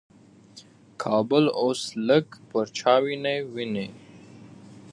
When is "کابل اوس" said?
1.03-1.81